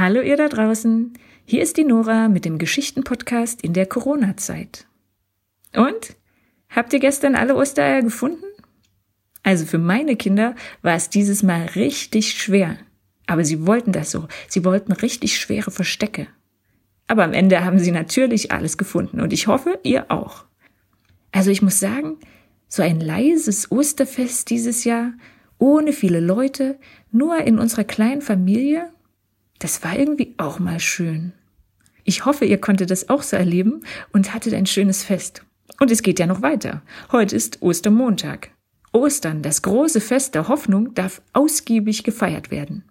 Hallo 0.00 0.22
ihr 0.22 0.38
da 0.38 0.48
draußen, 0.48 1.12
hier 1.44 1.60
ist 1.62 1.76
die 1.76 1.84
Nora 1.84 2.30
mit 2.30 2.46
dem 2.46 2.56
Geschichtenpodcast 2.56 3.60
in 3.60 3.74
der 3.74 3.84
Corona-Zeit. 3.84 4.86
Und? 5.76 6.16
Habt 6.70 6.94
ihr 6.94 7.00
gestern 7.00 7.34
alle 7.34 7.54
Ostereier 7.54 8.00
gefunden? 8.00 8.46
Also 9.42 9.66
für 9.66 9.76
meine 9.76 10.16
Kinder 10.16 10.54
war 10.80 10.94
es 10.94 11.10
dieses 11.10 11.42
Mal 11.42 11.66
richtig 11.76 12.32
schwer. 12.32 12.78
Aber 13.26 13.44
sie 13.44 13.66
wollten 13.66 13.92
das 13.92 14.10
so. 14.10 14.26
Sie 14.48 14.64
wollten 14.64 14.92
richtig 14.92 15.38
schwere 15.38 15.70
Verstecke. 15.70 16.28
Aber 17.06 17.22
am 17.22 17.34
Ende 17.34 17.62
haben 17.62 17.78
sie 17.78 17.92
natürlich 17.92 18.52
alles 18.52 18.78
gefunden 18.78 19.20
und 19.20 19.34
ich 19.34 19.48
hoffe, 19.48 19.80
ihr 19.82 20.10
auch. 20.10 20.46
Also 21.30 21.50
ich 21.50 21.60
muss 21.60 21.78
sagen, 21.78 22.16
so 22.68 22.82
ein 22.82 23.00
leises 23.00 23.70
Osterfest 23.70 24.48
dieses 24.48 24.84
Jahr, 24.84 25.12
ohne 25.58 25.92
viele 25.92 26.20
Leute, 26.20 26.78
nur 27.12 27.36
in 27.42 27.58
unserer 27.58 27.84
kleinen 27.84 28.22
Familie, 28.22 28.90
das 29.60 29.84
war 29.84 29.96
irgendwie 29.96 30.34
auch 30.38 30.58
mal 30.58 30.80
schön. 30.80 31.32
Ich 32.02 32.24
hoffe, 32.24 32.44
ihr 32.44 32.58
konntet 32.58 32.90
das 32.90 33.08
auch 33.08 33.22
so 33.22 33.36
erleben 33.36 33.84
und 34.12 34.34
hattet 34.34 34.54
ein 34.54 34.66
schönes 34.66 35.04
Fest. 35.04 35.44
Und 35.78 35.90
es 35.90 36.02
geht 36.02 36.18
ja 36.18 36.26
noch 36.26 36.42
weiter. 36.42 36.82
Heute 37.12 37.36
ist 37.36 37.62
Ostermontag. 37.62 38.50
Ostern, 38.92 39.42
das 39.42 39.62
große 39.62 40.00
Fest 40.00 40.34
der 40.34 40.48
Hoffnung, 40.48 40.94
darf 40.94 41.22
ausgiebig 41.32 42.02
gefeiert 42.02 42.50
werden. 42.50 42.84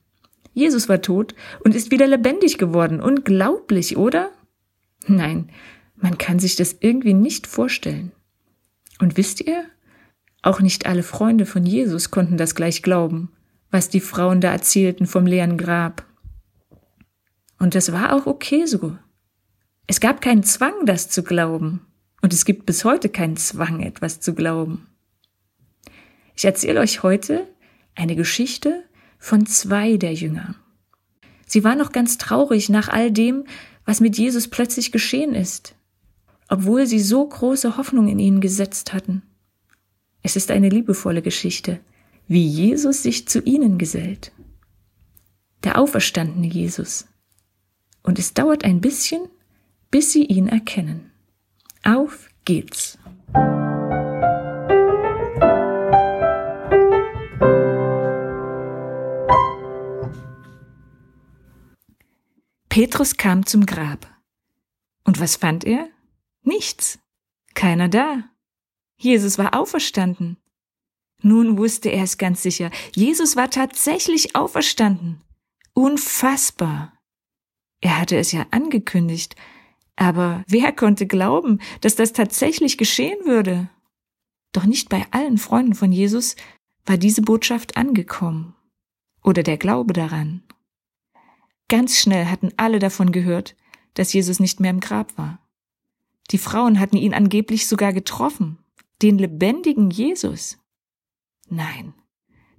Jesus 0.53 0.87
war 0.87 1.01
tot 1.01 1.35
und 1.63 1.75
ist 1.75 1.91
wieder 1.91 2.07
lebendig 2.07 2.57
geworden. 2.57 3.01
Unglaublich, 3.01 3.97
oder? 3.97 4.31
Nein, 5.07 5.49
man 5.95 6.17
kann 6.17 6.39
sich 6.39 6.55
das 6.55 6.77
irgendwie 6.79 7.13
nicht 7.13 7.47
vorstellen. 7.47 8.11
Und 8.99 9.17
wisst 9.17 9.41
ihr? 9.41 9.65
Auch 10.41 10.61
nicht 10.61 10.85
alle 10.85 11.03
Freunde 11.03 11.45
von 11.45 11.65
Jesus 11.65 12.11
konnten 12.11 12.37
das 12.37 12.55
gleich 12.55 12.81
glauben, 12.81 13.31
was 13.71 13.89
die 13.89 13.99
Frauen 13.99 14.39
da 14.39 14.51
erzählten 14.51 15.05
vom 15.05 15.25
leeren 15.25 15.57
Grab. 15.57 16.05
Und 17.59 17.75
das 17.75 17.91
war 17.91 18.13
auch 18.13 18.25
okay 18.25 18.65
so. 18.65 18.97
Es 19.85 19.99
gab 19.99 20.21
keinen 20.21 20.43
Zwang, 20.43 20.85
das 20.85 21.09
zu 21.09 21.23
glauben. 21.23 21.85
Und 22.21 22.33
es 22.33 22.45
gibt 22.45 22.65
bis 22.65 22.85
heute 22.85 23.09
keinen 23.09 23.37
Zwang, 23.37 23.81
etwas 23.81 24.19
zu 24.19 24.33
glauben. 24.33 24.87
Ich 26.35 26.45
erzähle 26.45 26.79
euch 26.79 27.03
heute 27.03 27.47
eine 27.95 28.15
Geschichte 28.15 28.83
von 29.17 29.45
zwei 29.45 29.97
der 29.97 30.13
Jünger. 30.13 30.55
Sie 31.45 31.63
war 31.63 31.75
noch 31.75 31.91
ganz 31.91 32.17
traurig 32.17 32.69
nach 32.69 32.87
all 32.87 33.11
dem, 33.11 33.43
was 33.85 33.99
mit 33.99 34.17
Jesus 34.17 34.47
plötzlich 34.47 34.91
geschehen 34.91 35.35
ist, 35.35 35.75
obwohl 36.47 36.85
sie 36.85 36.99
so 36.99 37.27
große 37.27 37.75
Hoffnung 37.75 38.07
in 38.07 38.19
ihn 38.19 38.39
gesetzt 38.39 38.93
hatten. 38.93 39.23
Es 40.21 40.35
ist 40.35 40.51
eine 40.51 40.69
liebevolle 40.69 41.21
Geschichte, 41.21 41.79
wie 42.27 42.45
Jesus 42.45 43.03
sich 43.03 43.27
zu 43.27 43.41
ihnen 43.41 43.77
gesellt. 43.77 44.31
Der 45.63 45.77
auferstandene 45.79 46.47
Jesus. 46.47 47.07
Und 48.03 48.19
es 48.19 48.33
dauert 48.33 48.63
ein 48.63 48.81
bisschen, 48.81 49.27
bis 49.91 50.11
sie 50.11 50.25
ihn 50.25 50.47
erkennen. 50.47 51.11
Auf 51.83 52.29
geht's. 52.45 52.97
Petrus 62.69 63.17
kam 63.17 63.45
zum 63.45 63.65
Grab. 63.65 64.07
Und 65.03 65.19
was 65.19 65.35
fand 65.35 65.65
er? 65.65 65.89
Nichts. 66.43 66.99
Keiner 67.53 67.89
da. 67.89 68.23
Jesus 68.97 69.37
war 69.37 69.53
auferstanden. 69.53 70.37
Nun 71.21 71.57
wusste 71.57 71.89
er 71.89 72.03
es 72.03 72.17
ganz 72.17 72.41
sicher. 72.43 72.71
Jesus 72.93 73.35
war 73.35 73.49
tatsächlich 73.49 74.35
auferstanden. 74.35 75.21
Unfassbar. 75.73 76.93
Er 77.81 77.99
hatte 77.99 78.17
es 78.17 78.31
ja 78.31 78.45
angekündigt. 78.51 79.35
Aber 79.95 80.43
wer 80.47 80.71
konnte 80.71 81.07
glauben, 81.07 81.59
dass 81.81 81.95
das 81.95 82.13
tatsächlich 82.13 82.77
geschehen 82.77 83.25
würde? 83.25 83.69
Doch 84.51 84.65
nicht 84.65 84.89
bei 84.89 85.05
allen 85.11 85.37
Freunden 85.37 85.75
von 85.75 85.91
Jesus 85.91 86.35
war 86.85 86.97
diese 86.97 87.21
Botschaft 87.21 87.77
angekommen. 87.77 88.55
Oder 89.23 89.43
der 89.43 89.57
Glaube 89.57 89.93
daran. 89.93 90.41
Ganz 91.67 91.99
schnell 91.99 92.25
hatten 92.25 92.51
alle 92.57 92.79
davon 92.79 93.11
gehört, 93.11 93.55
dass 93.93 94.13
Jesus 94.13 94.39
nicht 94.39 94.59
mehr 94.59 94.71
im 94.71 94.79
Grab 94.79 95.17
war. 95.17 95.39
Die 96.31 96.37
Frauen 96.37 96.79
hatten 96.79 96.97
ihn 96.97 97.13
angeblich 97.13 97.67
sogar 97.67 97.93
getroffen, 97.93 98.57
den 99.01 99.17
lebendigen 99.17 99.91
Jesus. 99.91 100.57
Nein, 101.47 101.93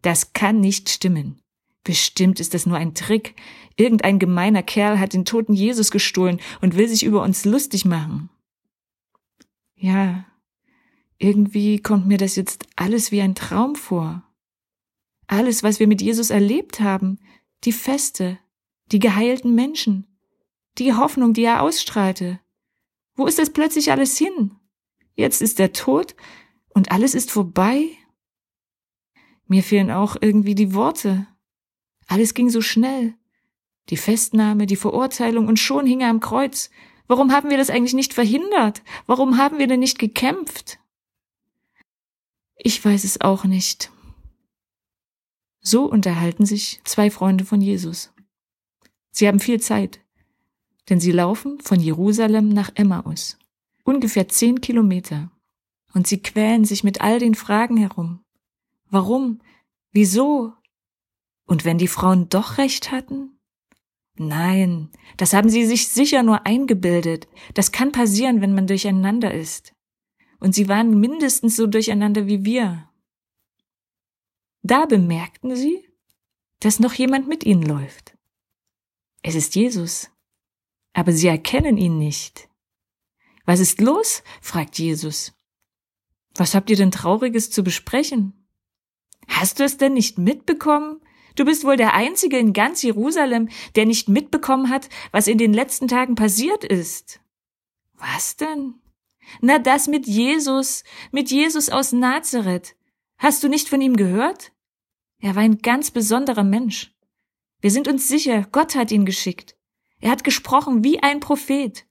das 0.02 0.32
kann 0.32 0.60
nicht 0.60 0.88
stimmen. 0.88 1.40
Bestimmt 1.84 2.40
ist 2.40 2.54
das 2.54 2.66
nur 2.66 2.76
ein 2.76 2.94
Trick. 2.94 3.34
Irgendein 3.76 4.18
gemeiner 4.18 4.62
Kerl 4.62 4.98
hat 4.98 5.12
den 5.12 5.24
toten 5.24 5.54
Jesus 5.54 5.90
gestohlen 5.90 6.40
und 6.60 6.76
will 6.76 6.88
sich 6.88 7.04
über 7.04 7.22
uns 7.22 7.44
lustig 7.44 7.84
machen. 7.84 8.28
Ja, 9.74 10.26
irgendwie 11.18 11.80
kommt 11.80 12.06
mir 12.06 12.18
das 12.18 12.36
jetzt 12.36 12.66
alles 12.76 13.12
wie 13.12 13.20
ein 13.20 13.34
Traum 13.34 13.76
vor. 13.76 14.22
Alles, 15.26 15.62
was 15.62 15.80
wir 15.80 15.86
mit 15.86 16.02
Jesus 16.02 16.30
erlebt 16.30 16.80
haben, 16.80 17.18
die 17.64 17.72
Feste, 17.72 18.38
die 18.90 18.98
geheilten 18.98 19.54
Menschen, 19.54 20.06
die 20.78 20.94
Hoffnung, 20.94 21.32
die 21.32 21.44
er 21.44 21.62
ausstrahlte. 21.62 22.40
Wo 23.14 23.26
ist 23.26 23.38
das 23.38 23.50
plötzlich 23.50 23.90
alles 23.90 24.16
hin? 24.18 24.56
Jetzt 25.14 25.42
ist 25.42 25.60
er 25.60 25.72
tot 25.72 26.16
und 26.70 26.90
alles 26.90 27.14
ist 27.14 27.30
vorbei? 27.30 27.88
Mir 29.46 29.62
fehlen 29.62 29.90
auch 29.90 30.16
irgendwie 30.20 30.54
die 30.54 30.74
Worte. 30.74 31.26
Alles 32.10 32.34
ging 32.34 32.50
so 32.50 32.60
schnell. 32.60 33.14
Die 33.88 33.96
Festnahme, 33.96 34.66
die 34.66 34.74
Verurteilung 34.74 35.46
und 35.46 35.60
schon 35.60 35.86
hing 35.86 36.00
er 36.00 36.10
am 36.10 36.18
Kreuz. 36.18 36.68
Warum 37.06 37.30
haben 37.30 37.50
wir 37.50 37.56
das 37.56 37.70
eigentlich 37.70 37.94
nicht 37.94 38.14
verhindert? 38.14 38.82
Warum 39.06 39.38
haben 39.38 39.58
wir 39.58 39.68
denn 39.68 39.78
nicht 39.78 40.00
gekämpft? 40.00 40.80
Ich 42.56 42.84
weiß 42.84 43.04
es 43.04 43.20
auch 43.20 43.44
nicht. 43.44 43.92
So 45.60 45.84
unterhalten 45.84 46.46
sich 46.46 46.80
zwei 46.82 47.12
Freunde 47.12 47.44
von 47.44 47.60
Jesus. 47.60 48.12
Sie 49.12 49.28
haben 49.28 49.38
viel 49.38 49.60
Zeit, 49.60 50.00
denn 50.88 50.98
sie 50.98 51.12
laufen 51.12 51.60
von 51.60 51.78
Jerusalem 51.78 52.48
nach 52.48 52.72
Emmaus, 52.74 53.38
ungefähr 53.84 54.26
zehn 54.26 54.60
Kilometer, 54.60 55.30
und 55.94 56.08
sie 56.08 56.20
quälen 56.20 56.64
sich 56.64 56.82
mit 56.82 57.02
all 57.02 57.20
den 57.20 57.36
Fragen 57.36 57.76
herum. 57.76 58.24
Warum? 58.88 59.40
Wieso? 59.92 60.54
Und 61.50 61.64
wenn 61.64 61.78
die 61.78 61.88
Frauen 61.88 62.28
doch 62.28 62.58
recht 62.58 62.92
hatten? 62.92 63.36
Nein, 64.14 64.88
das 65.16 65.32
haben 65.32 65.48
sie 65.48 65.66
sich 65.66 65.88
sicher 65.88 66.22
nur 66.22 66.46
eingebildet. 66.46 67.26
Das 67.54 67.72
kann 67.72 67.90
passieren, 67.90 68.40
wenn 68.40 68.54
man 68.54 68.68
durcheinander 68.68 69.34
ist. 69.34 69.74
Und 70.38 70.54
sie 70.54 70.68
waren 70.68 71.00
mindestens 71.00 71.56
so 71.56 71.66
durcheinander 71.66 72.28
wie 72.28 72.44
wir. 72.44 72.88
Da 74.62 74.86
bemerkten 74.86 75.56
sie, 75.56 75.84
dass 76.60 76.78
noch 76.78 76.94
jemand 76.94 77.26
mit 77.26 77.42
ihnen 77.42 77.64
läuft. 77.64 78.16
Es 79.22 79.34
ist 79.34 79.56
Jesus. 79.56 80.08
Aber 80.92 81.10
sie 81.10 81.26
erkennen 81.26 81.78
ihn 81.78 81.98
nicht. 81.98 82.48
Was 83.44 83.58
ist 83.58 83.80
los? 83.80 84.22
fragt 84.40 84.78
Jesus. 84.78 85.32
Was 86.36 86.54
habt 86.54 86.70
ihr 86.70 86.76
denn 86.76 86.92
Trauriges 86.92 87.50
zu 87.50 87.64
besprechen? 87.64 88.46
Hast 89.26 89.58
du 89.58 89.64
es 89.64 89.78
denn 89.78 89.94
nicht 89.94 90.16
mitbekommen? 90.16 91.00
Du 91.40 91.46
bist 91.46 91.64
wohl 91.64 91.78
der 91.78 91.94
Einzige 91.94 92.36
in 92.36 92.52
ganz 92.52 92.82
Jerusalem, 92.82 93.48
der 93.74 93.86
nicht 93.86 94.10
mitbekommen 94.10 94.68
hat, 94.68 94.90
was 95.10 95.26
in 95.26 95.38
den 95.38 95.54
letzten 95.54 95.88
Tagen 95.88 96.14
passiert 96.14 96.64
ist. 96.64 97.22
Was 97.94 98.36
denn? 98.36 98.74
Na, 99.40 99.58
das 99.58 99.86
mit 99.86 100.06
Jesus, 100.06 100.84
mit 101.12 101.30
Jesus 101.30 101.70
aus 101.70 101.92
Nazareth. 101.92 102.76
Hast 103.16 103.42
du 103.42 103.48
nicht 103.48 103.70
von 103.70 103.80
ihm 103.80 103.96
gehört? 103.96 104.52
Er 105.18 105.34
war 105.34 105.42
ein 105.42 105.62
ganz 105.62 105.90
besonderer 105.90 106.44
Mensch. 106.44 106.94
Wir 107.62 107.70
sind 107.70 107.88
uns 107.88 108.06
sicher, 108.06 108.46
Gott 108.52 108.74
hat 108.74 108.90
ihn 108.92 109.06
geschickt. 109.06 109.56
Er 109.98 110.10
hat 110.10 110.24
gesprochen 110.24 110.84
wie 110.84 111.02
ein 111.02 111.20
Prophet. 111.20 111.86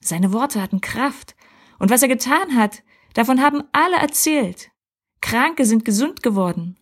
Seine 0.00 0.32
Worte 0.32 0.60
hatten 0.60 0.80
Kraft. 0.80 1.36
Und 1.78 1.90
was 1.90 2.02
er 2.02 2.08
getan 2.08 2.56
hat, 2.56 2.82
davon 3.14 3.42
haben 3.42 3.62
alle 3.70 3.98
erzählt. 3.98 4.72
Kranke 5.20 5.66
sind 5.66 5.84
gesund 5.84 6.24
geworden. 6.24 6.77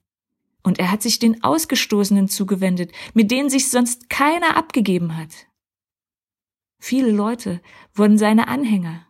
Und 0.67 0.81
er 0.81 0.91
hat 0.91 1.01
sich 1.01 1.21
den 1.21 1.45
Ausgestoßenen 1.45 2.27
zugewendet, 2.27 2.91
mit 3.15 3.31
denen 3.31 3.49
sich 3.49 3.71
sonst 3.71 4.11
keiner 4.11 4.57
abgegeben 4.57 5.17
hat. 5.17 5.47
Viele 6.81 7.13
Leute 7.13 7.63
wurden 7.95 8.19
seine 8.19 8.49
Anhänger. 8.49 9.07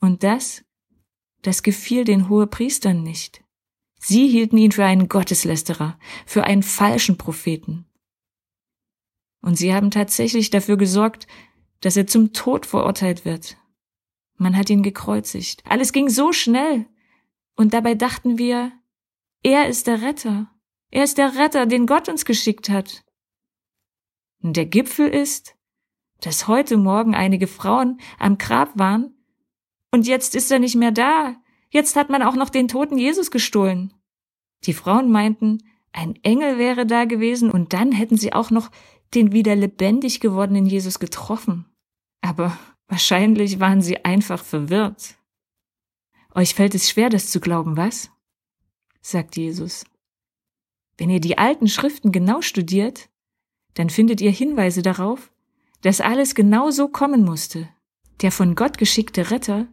Und 0.00 0.22
das, 0.22 0.64
das 1.42 1.62
gefiel 1.62 2.04
den 2.04 2.30
Hohepriestern 2.30 3.02
nicht. 3.02 3.44
Sie 4.00 4.26
hielten 4.26 4.56
ihn 4.56 4.72
für 4.72 4.86
einen 4.86 5.10
Gotteslästerer, 5.10 5.98
für 6.24 6.44
einen 6.44 6.62
falschen 6.62 7.18
Propheten. 7.18 7.84
Und 9.42 9.56
sie 9.56 9.74
haben 9.74 9.90
tatsächlich 9.90 10.48
dafür 10.48 10.78
gesorgt, 10.78 11.26
dass 11.80 11.98
er 11.98 12.06
zum 12.06 12.32
Tod 12.32 12.64
verurteilt 12.64 13.26
wird. 13.26 13.58
Man 14.38 14.56
hat 14.56 14.70
ihn 14.70 14.82
gekreuzigt. 14.82 15.62
Alles 15.66 15.92
ging 15.92 16.08
so 16.08 16.32
schnell. 16.32 16.86
Und 17.54 17.74
dabei 17.74 17.94
dachten 17.94 18.38
wir, 18.38 18.72
er 19.42 19.68
ist 19.68 19.86
der 19.86 20.02
Retter. 20.02 20.50
Er 20.90 21.04
ist 21.04 21.18
der 21.18 21.36
Retter, 21.36 21.66
den 21.66 21.86
Gott 21.86 22.08
uns 22.08 22.24
geschickt 22.24 22.68
hat. 22.68 23.04
Und 24.42 24.56
der 24.56 24.66
Gipfel 24.66 25.08
ist, 25.08 25.56
dass 26.20 26.48
heute 26.48 26.76
Morgen 26.76 27.14
einige 27.14 27.46
Frauen 27.46 28.00
am 28.18 28.38
Grab 28.38 28.78
waren 28.78 29.14
und 29.90 30.06
jetzt 30.06 30.34
ist 30.34 30.50
er 30.50 30.58
nicht 30.58 30.76
mehr 30.76 30.92
da. 30.92 31.36
Jetzt 31.70 31.96
hat 31.96 32.10
man 32.10 32.22
auch 32.22 32.34
noch 32.34 32.50
den 32.50 32.68
toten 32.68 32.98
Jesus 32.98 33.30
gestohlen. 33.30 33.92
Die 34.64 34.74
Frauen 34.74 35.10
meinten, 35.10 35.58
ein 35.92 36.16
Engel 36.22 36.58
wäre 36.58 36.86
da 36.86 37.04
gewesen 37.04 37.50
und 37.50 37.72
dann 37.72 37.92
hätten 37.92 38.16
sie 38.16 38.32
auch 38.32 38.50
noch 38.50 38.70
den 39.14 39.32
wieder 39.32 39.56
lebendig 39.56 40.20
gewordenen 40.20 40.66
Jesus 40.66 40.98
getroffen. 40.98 41.66
Aber 42.20 42.56
wahrscheinlich 42.86 43.58
waren 43.58 43.82
sie 43.82 44.04
einfach 44.04 44.44
verwirrt. 44.44 45.16
Euch 46.34 46.54
fällt 46.54 46.74
es 46.74 46.88
schwer, 46.88 47.10
das 47.10 47.30
zu 47.30 47.40
glauben, 47.40 47.76
was? 47.76 48.11
Sagt 49.02 49.36
Jesus. 49.36 49.84
Wenn 50.96 51.10
ihr 51.10 51.20
die 51.20 51.36
alten 51.36 51.68
Schriften 51.68 52.12
genau 52.12 52.40
studiert, 52.40 53.10
dann 53.74 53.90
findet 53.90 54.20
ihr 54.20 54.30
Hinweise 54.30 54.82
darauf, 54.82 55.32
dass 55.82 56.00
alles 56.00 56.34
genau 56.34 56.70
so 56.70 56.88
kommen 56.88 57.24
musste. 57.24 57.68
Der 58.20 58.32
von 58.32 58.54
Gott 58.54 58.78
geschickte 58.78 59.30
Retter 59.30 59.66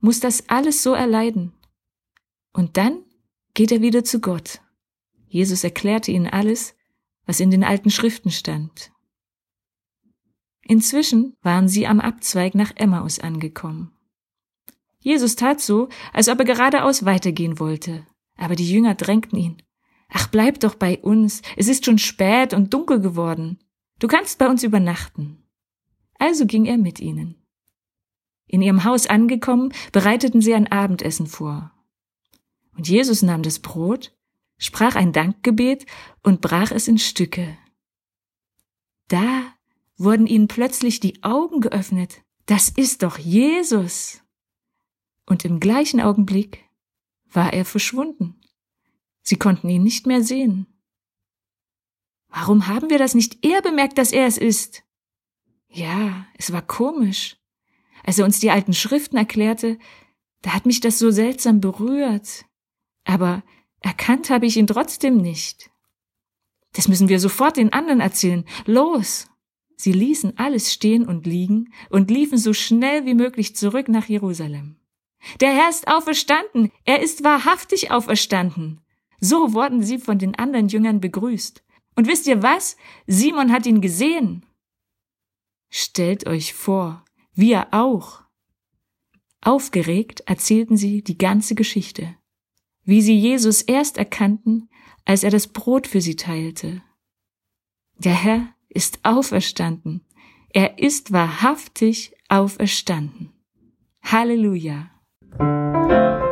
muss 0.00 0.20
das 0.20 0.48
alles 0.48 0.82
so 0.82 0.92
erleiden. 0.92 1.52
Und 2.52 2.76
dann 2.76 3.02
geht 3.54 3.72
er 3.72 3.80
wieder 3.80 4.04
zu 4.04 4.20
Gott. 4.20 4.60
Jesus 5.26 5.64
erklärte 5.64 6.12
ihnen 6.12 6.26
alles, 6.26 6.74
was 7.26 7.40
in 7.40 7.50
den 7.50 7.64
alten 7.64 7.90
Schriften 7.90 8.30
stand. 8.30 8.92
Inzwischen 10.62 11.36
waren 11.42 11.68
sie 11.68 11.86
am 11.86 12.00
Abzweig 12.00 12.54
nach 12.54 12.72
Emmaus 12.76 13.18
angekommen. 13.18 13.92
Jesus 14.98 15.36
tat 15.36 15.60
so, 15.60 15.88
als 16.12 16.28
ob 16.28 16.40
er 16.40 16.44
geradeaus 16.44 17.04
weitergehen 17.04 17.58
wollte, 17.58 18.06
aber 18.38 18.56
die 18.56 18.70
Jünger 18.70 18.94
drängten 18.94 19.38
ihn. 19.38 19.62
Ach, 20.08 20.28
bleib 20.28 20.60
doch 20.60 20.74
bei 20.74 20.98
uns, 20.98 21.42
es 21.56 21.68
ist 21.68 21.84
schon 21.84 21.98
spät 21.98 22.54
und 22.54 22.72
dunkel 22.72 23.00
geworden. 23.00 23.58
Du 23.98 24.06
kannst 24.06 24.38
bei 24.38 24.48
uns 24.48 24.62
übernachten. 24.62 25.44
Also 26.18 26.46
ging 26.46 26.64
er 26.64 26.78
mit 26.78 27.00
ihnen. 27.00 27.34
In 28.46 28.62
ihrem 28.62 28.84
Haus 28.84 29.06
angekommen, 29.06 29.74
bereiteten 29.92 30.40
sie 30.40 30.54
ein 30.54 30.72
Abendessen 30.72 31.26
vor. 31.26 31.72
Und 32.76 32.88
Jesus 32.88 33.22
nahm 33.22 33.42
das 33.42 33.58
Brot, 33.58 34.16
sprach 34.56 34.94
ein 34.94 35.12
Dankgebet 35.12 35.84
und 36.22 36.40
brach 36.40 36.70
es 36.70 36.88
in 36.88 36.98
Stücke. 36.98 37.58
Da 39.08 39.52
wurden 39.96 40.26
ihnen 40.26 40.48
plötzlich 40.48 41.00
die 41.00 41.22
Augen 41.22 41.60
geöffnet. 41.60 42.22
Das 42.46 42.68
ist 42.68 43.02
doch 43.02 43.18
Jesus. 43.18 44.22
Und 45.26 45.44
im 45.44 45.60
gleichen 45.60 46.00
Augenblick 46.00 46.67
war 47.30 47.52
er 47.52 47.64
verschwunden. 47.64 48.40
Sie 49.22 49.36
konnten 49.36 49.68
ihn 49.68 49.82
nicht 49.82 50.06
mehr 50.06 50.22
sehen. 50.22 50.66
Warum 52.28 52.66
haben 52.66 52.90
wir 52.90 52.98
das 52.98 53.14
nicht 53.14 53.44
eher 53.44 53.62
bemerkt, 53.62 53.98
dass 53.98 54.12
er 54.12 54.26
es 54.26 54.38
ist? 54.38 54.84
Ja, 55.68 56.26
es 56.36 56.52
war 56.52 56.62
komisch. 56.62 57.36
Als 58.04 58.18
er 58.18 58.24
uns 58.24 58.40
die 58.40 58.50
alten 58.50 58.72
Schriften 58.72 59.16
erklärte, 59.16 59.78
da 60.42 60.54
hat 60.54 60.66
mich 60.66 60.80
das 60.80 60.98
so 60.98 61.10
seltsam 61.10 61.60
berührt. 61.60 62.46
Aber 63.04 63.42
erkannt 63.80 64.30
habe 64.30 64.46
ich 64.46 64.56
ihn 64.56 64.66
trotzdem 64.66 65.16
nicht. 65.16 65.70
Das 66.72 66.88
müssen 66.88 67.08
wir 67.08 67.20
sofort 67.20 67.56
den 67.56 67.72
anderen 67.72 68.00
erzählen. 68.00 68.44
Los! 68.66 69.28
Sie 69.76 69.92
ließen 69.92 70.38
alles 70.38 70.72
stehen 70.72 71.06
und 71.06 71.26
liegen 71.26 71.72
und 71.88 72.10
liefen 72.10 72.36
so 72.36 72.52
schnell 72.52 73.06
wie 73.06 73.14
möglich 73.14 73.54
zurück 73.54 73.88
nach 73.88 74.08
Jerusalem. 74.08 74.76
Der 75.40 75.54
Herr 75.54 75.68
ist 75.68 75.88
auferstanden. 75.88 76.70
Er 76.84 77.00
ist 77.00 77.24
wahrhaftig 77.24 77.90
auferstanden. 77.90 78.80
So 79.20 79.52
wurden 79.52 79.82
sie 79.82 79.98
von 79.98 80.18
den 80.18 80.34
anderen 80.36 80.68
Jüngern 80.68 81.00
begrüßt. 81.00 81.62
Und 81.96 82.06
wisst 82.06 82.26
ihr 82.26 82.42
was? 82.42 82.76
Simon 83.06 83.52
hat 83.52 83.66
ihn 83.66 83.80
gesehen. 83.80 84.46
Stellt 85.70 86.26
euch 86.26 86.54
vor, 86.54 87.04
wir 87.34 87.68
auch. 87.72 88.22
Aufgeregt 89.40 90.20
erzählten 90.26 90.76
sie 90.76 91.02
die 91.02 91.18
ganze 91.18 91.54
Geschichte, 91.54 92.16
wie 92.84 93.02
sie 93.02 93.16
Jesus 93.16 93.62
erst 93.62 93.98
erkannten, 93.98 94.68
als 95.04 95.22
er 95.22 95.30
das 95.30 95.48
Brot 95.48 95.86
für 95.86 96.00
sie 96.00 96.16
teilte. 96.16 96.82
Der 97.98 98.14
Herr 98.14 98.54
ist 98.68 99.00
auferstanden. 99.04 100.04
Er 100.50 100.78
ist 100.78 101.12
wahrhaftig 101.12 102.14
auferstanden. 102.28 103.32
Halleluja. 104.02 104.90
Thank 105.88 106.22
you. 106.22 106.27